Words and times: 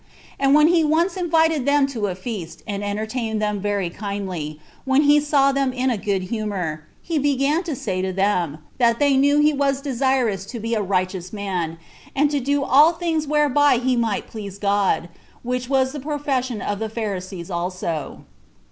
And 0.39 0.55
when 0.55 0.69
he 0.69 0.83
once 0.83 1.15
invited 1.15 1.67
them 1.67 1.85
to 1.93 2.07
a 2.07 2.15
feast, 2.15 2.63
and 2.65 2.83
entertained 2.83 3.39
them 3.39 3.59
very 3.59 3.91
kindly, 3.91 4.59
when 4.83 5.03
he 5.03 5.19
saw 5.19 5.51
them 5.51 5.71
in 5.71 5.91
a 5.91 5.95
good 5.99 6.23
humor, 6.23 6.85
he 7.03 7.19
began 7.19 7.61
to 7.65 7.75
say 7.75 8.01
to 8.01 8.11
them, 8.11 8.57
that 8.79 8.97
they 8.97 9.15
knew 9.15 9.37
he 9.37 9.53
was 9.53 9.79
desirous 9.79 10.43
to 10.47 10.59
be 10.59 10.73
a 10.73 10.81
righteous 10.81 11.31
man, 11.31 11.77
and 12.15 12.31
to 12.31 12.39
do 12.39 12.63
all 12.63 12.93
things 12.93 13.27
whereby 13.27 13.77
he 13.77 13.95
might 13.95 14.25
please 14.25 14.57
God, 14.57 15.07
which 15.43 15.69
was 15.69 15.91
the 15.91 15.99
profession 15.99 16.63
of 16.63 16.79
the 16.79 16.89
Pharisees 16.89 17.51
also. 17.51 18.21